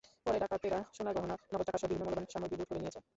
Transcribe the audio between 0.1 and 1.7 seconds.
পরে ডাকাতেরা সোনার গয়না, নগদ